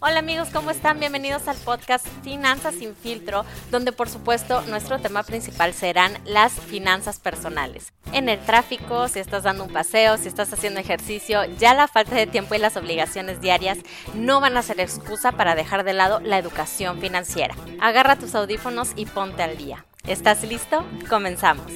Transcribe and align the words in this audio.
Hola 0.00 0.18
amigos, 0.18 0.48
¿cómo 0.52 0.70
están? 0.70 1.00
Bienvenidos 1.00 1.48
al 1.48 1.56
podcast 1.56 2.06
Finanzas 2.22 2.74
sin 2.74 2.94
filtro, 2.94 3.46
donde 3.70 3.92
por 3.92 4.10
supuesto 4.10 4.60
nuestro 4.62 4.98
tema 4.98 5.22
principal 5.22 5.72
serán 5.72 6.18
las 6.26 6.52
finanzas 6.52 7.18
personales. 7.18 7.92
En 8.12 8.28
el 8.28 8.38
tráfico, 8.38 9.08
si 9.08 9.20
estás 9.20 9.44
dando 9.44 9.64
un 9.64 9.72
paseo, 9.72 10.18
si 10.18 10.28
estás 10.28 10.52
haciendo 10.52 10.80
ejercicio, 10.80 11.44
ya 11.58 11.72
la 11.72 11.88
falta 11.88 12.14
de 12.14 12.26
tiempo 12.26 12.54
y 12.54 12.58
las 12.58 12.76
obligaciones 12.76 13.40
diarias 13.40 13.78
no 14.14 14.40
van 14.40 14.56
a 14.56 14.62
ser 14.62 14.80
excusa 14.80 15.32
para 15.32 15.54
dejar 15.54 15.84
de 15.84 15.94
lado 15.94 16.20
la 16.20 16.38
educación 16.38 17.00
financiera. 17.00 17.54
Agarra 17.80 18.16
tus 18.16 18.34
audífonos 18.34 18.92
y 18.96 19.06
ponte 19.06 19.42
al 19.42 19.56
día. 19.56 19.87
¿Estás 20.08 20.42
listo? 20.42 20.86
Comenzamos. 21.10 21.70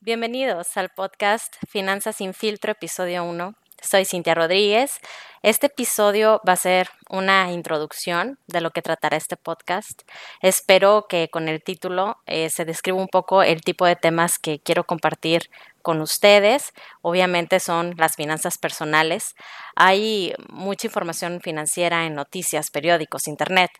Bienvenidos 0.00 0.76
al 0.76 0.90
podcast 0.90 1.56
Finanzas 1.66 2.16
sin 2.16 2.34
filtro, 2.34 2.72
episodio 2.72 3.24
1. 3.24 3.54
Soy 3.80 4.04
Cintia 4.04 4.34
Rodríguez. 4.34 5.00
Este 5.42 5.68
episodio 5.68 6.42
va 6.46 6.52
a 6.52 6.56
ser 6.56 6.90
una 7.08 7.50
introducción 7.50 8.38
de 8.46 8.60
lo 8.60 8.72
que 8.72 8.82
tratará 8.82 9.16
este 9.16 9.38
podcast. 9.38 10.02
Espero 10.42 11.06
que 11.08 11.30
con 11.30 11.48
el 11.48 11.62
título 11.62 12.18
eh, 12.26 12.50
se 12.50 12.66
describa 12.66 12.98
un 12.98 13.08
poco 13.08 13.42
el 13.42 13.62
tipo 13.62 13.86
de 13.86 13.96
temas 13.96 14.38
que 14.38 14.60
quiero 14.60 14.84
compartir 14.84 15.48
con 15.80 16.02
ustedes. 16.02 16.74
Obviamente 17.00 17.58
son 17.58 17.94
las 17.96 18.16
finanzas 18.16 18.58
personales. 18.58 19.34
Hay 19.76 20.34
mucha 20.50 20.88
información 20.88 21.40
financiera 21.40 22.04
en 22.04 22.14
noticias, 22.14 22.70
periódicos, 22.70 23.26
internet, 23.26 23.70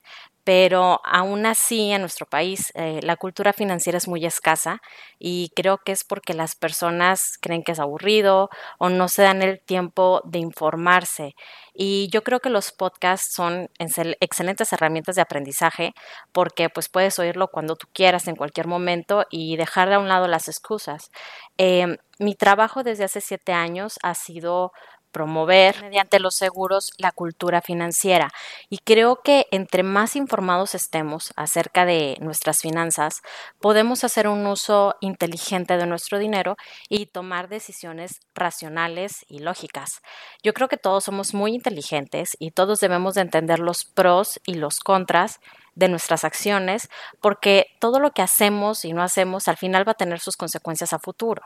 pero 0.45 1.01
aún 1.05 1.45
así 1.47 1.93
en 1.93 2.01
nuestro 2.01 2.27
país 2.27 2.73
eh, 2.75 3.01
la 3.03 3.17
cultura 3.17 3.53
financiera 3.53 3.99
es 3.99 4.09
muy 4.09 4.25
escasa 4.25 4.81
y 5.19 5.53
creo 5.55 5.79
que 5.79 5.93
es 5.93 6.03
porque 6.03 6.35
las 6.35 6.57
personas 6.57 7.37
creen 7.41 7.63
que 7.63 7.73
es 7.73 7.79
aburrido 7.79 8.49
o 8.79 8.89
no 8.89 9.09
se 9.09 9.23
dan 9.23 9.43
el 9.43 9.61
tiempo 9.61 10.23
de 10.25 10.39
informarse. 10.39 11.35
Y 11.75 12.09
yo 12.11 12.23
creo 12.23 12.41
que 12.41 12.51
los 12.51 12.73
podcasts 12.73 13.33
son 13.35 13.69
excelentes 13.79 14.73
herramientas 14.73 15.17
de 15.17 15.23
aprendizaje 15.23 15.95
porque 16.33 16.69
pues 16.69 16.89
puedes 16.89 17.19
oírlo 17.19 17.49
cuando 17.49 17.77
tú 17.77 17.87
quieras, 17.93 18.29
en 18.29 18.37
cualquier 18.37 18.67
momento 18.67 19.25
y 19.31 19.57
dejar 19.57 19.93
a 19.93 19.99
un 19.99 20.09
lado 20.09 20.27
las 20.29 20.49
excusas. 20.49 21.11
Em, 21.59 21.97
mi 22.19 22.35
trabajo 22.35 22.83
desde 22.83 23.05
hace 23.05 23.21
siete 23.21 23.53
años 23.53 23.99
ha 24.03 24.15
sido 24.15 24.73
promover 25.13 25.83
mediante 25.83 26.21
los 26.21 26.35
seguros 26.35 26.91
la 26.99 27.13
cultura 27.13 27.61
financiera. 27.63 28.31
Y 28.69 28.79
creo 28.79 29.21
que 29.23 29.47
entre 29.51 29.83
más 29.83 30.17
informados 30.17 30.75
estemos 30.75 31.33
acerca 31.37 31.85
de 31.85 32.17
nuestras 32.21 32.61
finanzas, 32.61 33.23
podemos 33.61 34.05
hacer 34.05 34.29
un 34.29 34.47
uso 34.47 34.95
inteligente 35.01 35.77
de 35.77 35.87
nuestro 35.87 36.19
dinero 36.19 36.57
y 36.89 37.07
tomar 37.07 37.49
decisiones 37.49 38.21
racionales 38.35 39.25
y 39.29 39.41
lógicas. 39.41 40.01
Yo 40.43 40.55
creo 40.55 40.69
que 40.69 40.77
todos 40.77 41.05
somos 41.05 41.35
muy 41.35 41.55
inteligentes 41.55 42.37
y 42.39 42.53
todos 42.53 42.81
debemos 42.81 43.15
de 43.15 43.23
entender 43.23 43.59
los 43.59 43.85
pros 43.85 44.41
y 44.45 44.55
los 44.55 44.81
contras 44.81 45.41
de 45.75 45.89
nuestras 45.89 46.25
acciones, 46.25 46.89
porque 47.21 47.67
todo 47.81 48.01
lo 48.01 48.11
que 48.11 48.23
hacemos 48.23 48.85
y 48.85 48.93
no 48.93 49.03
hacemos 49.03 49.49
al 49.49 49.57
final 49.57 49.87
va 49.87 49.93
a 49.93 49.97
tener 49.97 50.21
sus 50.21 50.37
consecuencias 50.37 50.93
a 50.93 50.99
futuro. 50.99 51.43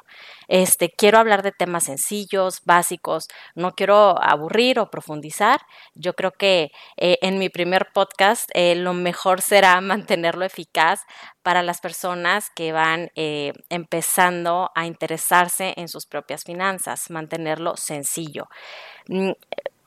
Este, 0.48 0.90
quiero 0.90 1.18
hablar 1.18 1.42
de 1.42 1.52
temas 1.52 1.84
sencillos, 1.84 2.60
básicos, 2.64 3.28
no 3.54 3.72
quiero 3.72 4.20
aburrir 4.22 4.78
o 4.78 4.90
profundizar. 4.90 5.60
Yo 5.94 6.14
creo 6.14 6.32
que 6.32 6.70
eh, 6.96 7.18
en 7.22 7.38
mi 7.38 7.48
primer 7.48 7.88
podcast 7.92 8.50
eh, 8.54 8.74
lo 8.74 8.94
mejor 8.94 9.40
será 9.40 9.80
mantenerlo 9.80 10.44
eficaz 10.44 11.00
para 11.42 11.62
las 11.62 11.80
personas 11.80 12.50
que 12.54 12.72
van 12.72 13.10
eh, 13.16 13.52
empezando 13.68 14.70
a 14.74 14.86
interesarse 14.86 15.74
en 15.76 15.88
sus 15.88 16.06
propias 16.06 16.42
finanzas, 16.42 17.10
mantenerlo 17.10 17.76
sencillo. 17.76 18.48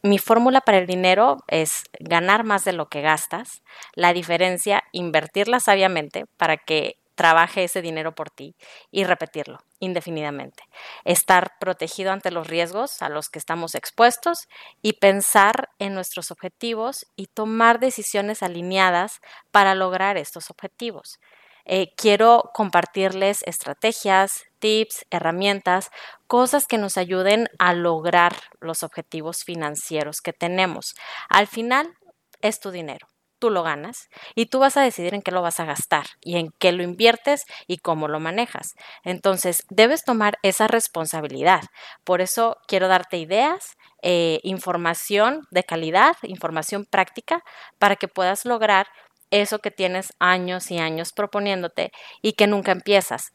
Mi 0.04 0.20
fórmula 0.20 0.62
para 0.62 0.78
el 0.78 0.88
dinero 0.88 1.38
es 1.48 1.84
ganar 2.00 2.44
más 2.44 2.64
de 2.64 2.74
lo 2.74 2.88
que 2.88 3.02
gastas, 3.02 3.64
la 3.94 4.14
diferencia, 4.14 4.84
invertirla 4.92 5.60
sabiamente 5.60 6.26
para 6.38 6.58
que 6.58 6.98
trabaje 7.16 7.64
ese 7.64 7.82
dinero 7.82 8.14
por 8.14 8.30
ti 8.30 8.56
y 8.92 9.04
repetirlo 9.04 9.58
indefinidamente. 9.80 10.64
Estar 11.04 11.58
protegido 11.60 12.12
ante 12.12 12.30
los 12.30 12.48
riesgos 12.48 13.02
a 13.02 13.10
los 13.10 13.30
que 13.30 13.40
estamos 13.40 13.74
expuestos 13.74 14.48
y 14.84 14.94
pensar 14.94 15.70
en 15.80 15.96
nuestros 15.96 16.30
objetivos 16.30 17.08
y 17.16 17.26
tomar 17.26 17.80
decisiones 17.80 18.44
alineadas 18.44 19.20
para 19.52 19.74
lograr 19.74 20.16
estos 20.18 20.52
objetivos. 20.52 21.20
Eh, 21.68 21.94
quiero 21.98 22.50
compartirles 22.54 23.44
estrategias, 23.44 24.44
tips, 24.60 25.06
herramientas, 25.12 25.90
cosas 26.26 26.66
que 26.66 26.78
nos 26.78 26.98
ayuden 26.98 27.50
a 27.60 27.74
lograr 27.74 28.34
los 28.62 28.84
objetivos 28.84 29.44
financieros 29.44 30.22
que 30.22 30.32
tenemos. 30.34 30.96
Al 31.30 31.48
final 31.48 31.94
es 32.42 32.60
tu 32.62 32.72
dinero. 32.72 33.08
Tú 33.40 33.52
lo 33.52 33.62
ganas 33.62 34.10
y 34.34 34.48
tú 34.48 34.58
vas 34.58 34.78
a 34.78 34.82
decidir 34.82 35.14
en 35.14 35.22
qué 35.22 35.30
lo 35.30 35.44
vas 35.44 35.60
a 35.60 35.66
gastar 35.66 36.08
y 36.22 36.38
en 36.38 36.50
qué 36.58 36.72
lo 36.72 36.82
inviertes 36.82 37.46
y 37.68 37.78
cómo 37.78 38.08
lo 38.08 38.20
manejas. 38.20 38.74
Entonces, 39.04 39.64
debes 39.70 40.04
tomar 40.04 40.40
esa 40.42 40.68
responsabilidad. 40.68 41.62
Por 42.04 42.22
eso 42.22 42.58
quiero 42.68 42.88
darte 42.88 43.18
ideas, 43.18 43.76
eh, 44.02 44.40
información 44.42 45.46
de 45.52 45.64
calidad, 45.64 46.16
información 46.24 46.86
práctica 46.86 47.44
para 47.78 47.96
que 47.96 48.08
puedas 48.08 48.44
lograr 48.44 48.88
eso 49.32 49.60
que 49.60 49.72
tienes 49.72 50.14
años 50.20 50.72
y 50.72 50.80
años 50.80 51.14
proponiéndote 51.14 51.92
y 52.22 52.34
que 52.34 52.48
nunca 52.48 52.72
empiezas. 52.72 53.34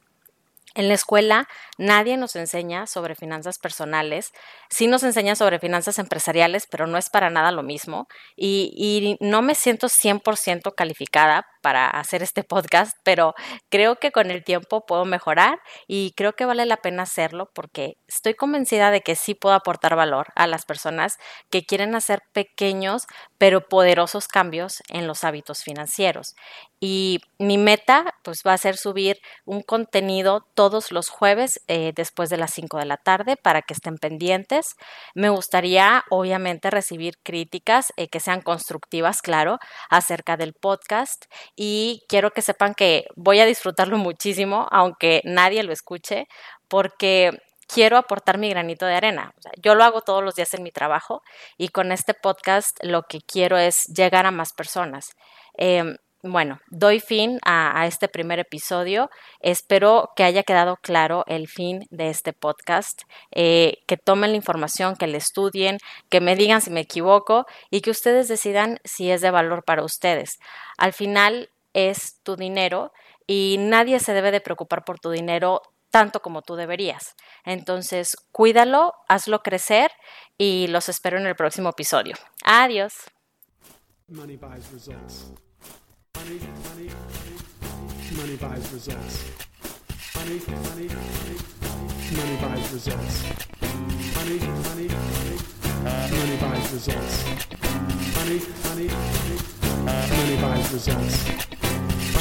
En 0.75 0.89
la 0.89 0.95
escuela 0.95 1.49
nadie 1.77 2.17
nos 2.17 2.35
enseña 2.35 2.87
sobre 2.87 3.15
finanzas 3.15 3.59
personales, 3.59 4.33
sí 4.71 4.87
nos 4.87 5.03
enseña 5.03 5.37
sobre 5.37 5.59
finanzas 5.59 5.99
empresariales, 5.99 6.67
pero 6.71 6.87
no 6.87 6.97
es 6.97 7.11
para 7.11 7.29
nada 7.29 7.53
lo 7.53 7.63
mismo 7.63 8.09
y, 8.37 8.73
y 8.75 9.17
no 9.21 9.43
me 9.43 9.55
siento 9.55 9.89
100% 9.89 10.75
calificada 10.75 11.47
para 11.63 11.89
hacer 11.89 12.23
este 12.23 12.45
podcast, 12.45 12.97
pero 13.05 13.35
creo 13.71 13.97
que 13.97 14.13
con 14.13 14.31
el 14.31 14.45
tiempo 14.45 14.85
puedo 14.85 15.05
mejorar 15.05 15.61
y 15.87 16.13
creo 16.17 16.35
que 16.35 16.45
vale 16.45 16.67
la 16.67 16.77
pena 16.77 17.05
hacerlo 17.05 17.51
porque 17.55 17.97
estoy 18.09 18.35
convencida 18.35 18.91
de 18.91 19.01
que 19.01 19.17
sí 19.17 19.35
puedo 19.35 19.55
aportar 19.55 19.97
valor 19.97 20.29
a 20.37 20.47
las 20.47 20.67
personas 20.67 21.17
que 21.51 21.65
quieren 21.65 21.95
hacer 21.95 22.23
pequeños 22.33 23.07
pero 23.39 23.69
poderosos 23.69 24.29
cambios 24.29 24.83
en 24.89 25.07
los 25.07 25.25
hábitos 25.25 25.63
financieros. 25.63 26.35
Y 26.79 27.21
mi 27.39 27.59
meta 27.59 28.15
pues 28.25 28.43
va 28.47 28.53
a 28.53 28.59
ser 28.59 28.77
subir 28.77 29.19
un 29.45 29.63
contenido 29.63 30.47
todos 30.55 30.91
los 30.91 31.09
jueves 31.09 31.61
eh, 31.69 31.93
después 31.95 32.29
de 32.29 32.37
las 32.37 32.53
5 32.55 32.79
de 32.79 32.87
la 32.87 32.97
tarde 32.97 33.37
para 33.37 33.63
que 33.63 33.75
estén 33.75 33.99
pendientes. 33.99 34.75
Me 35.15 35.29
gustaría 35.29 36.05
obviamente 36.11 36.71
recibir 36.71 37.19
críticas 37.23 37.93
eh, 37.97 38.09
que 38.09 38.19
sean 38.21 38.43
constructivas, 38.43 39.23
claro, 39.23 39.59
acerca 39.91 40.37
del 40.37 40.55
podcast 40.55 41.27
y 41.57 42.03
quiero 42.09 42.31
que 42.33 42.43
sepan 42.43 42.75
que 42.75 43.07
voy 43.17 43.41
a 43.41 43.47
disfrutarlo 43.47 43.99
muchísimo, 43.99 44.69
aunque 44.71 45.21
nadie 45.25 45.63
lo 45.63 45.73
escuche, 45.73 46.27
porque 46.69 47.31
quiero 47.73 47.97
aportar 47.97 48.39
mi 48.39 48.51
granito 48.51 48.87
de 48.87 48.95
arena. 48.95 49.35
yo 49.63 49.75
lo 49.75 49.85
hago 49.85 50.03
todos 50.03 50.23
los 50.23 50.35
días 50.35 50.53
en 50.55 50.63
mi 50.63 50.71
trabajo 50.71 51.23
y 51.57 51.69
con 51.69 51.93
este 51.93 52.15
podcast 52.15 52.79
lo 52.83 53.03
que 53.05 53.21
quiero 53.21 53.57
es 53.59 53.85
llegar 53.87 54.27
a 54.27 54.31
más 54.31 54.53
personas. 54.53 55.11
Em, 55.55 55.97
bueno, 56.25 56.61
doy 56.69 57.01
fin 57.01 57.41
a, 57.45 57.85
este 57.87 58.07
primer 58.07 58.39
episodio. 58.39 59.11
Espero 59.41 60.11
que 60.15 60.23
haya 60.23 60.45
quedado 60.45 60.77
claro 60.77 61.25
el 61.27 61.49
fin 61.49 61.85
de 61.91 62.11
este 62.11 62.33
podcast, 62.33 63.03
eh, 63.33 63.79
que 63.89 63.97
tomen 63.97 64.31
la 64.31 64.37
información, 64.37 64.95
que 64.95 65.09
la 65.09 65.17
estudien, 65.17 65.79
que 66.11 66.21
me 66.21 66.37
digan 66.37 66.61
si 66.61 66.71
me 66.71 66.81
equivoco 66.81 67.47
y 67.71 67.81
que 67.81 67.91
ustedes 67.91 68.29
decidan 68.29 68.79
si 68.85 69.11
es 69.11 69.21
de 69.21 69.33
valor 69.33 69.65
para 69.65 69.83
ustedes. 69.83 70.39
Al 70.79 70.93
final 70.93 71.51
es 71.75 72.21
tu 72.23 72.37
dinero 72.37 72.93
y 73.27 73.57
nadie 73.59 74.01
se 74.01 74.13
debe 74.13 74.31
de 74.31 74.41
preocupar 74.41 74.85
por 74.85 74.99
tu 74.99 75.11
dinero 75.11 75.63
tanto 75.91 76.21
como 76.21 76.43
tú 76.43 76.57
deberías. 76.57 77.15
Entonces, 77.45 78.17
cuídalo, 78.33 78.95
hazlo 79.09 79.43
crecer 79.43 79.91
y 80.39 80.67
los 80.69 80.89
espero 80.89 81.19
en 81.19 81.27
el 81.27 81.37
próximo 81.37 81.69
episodio. 81.71 82.15
Adiós. 82.45 82.95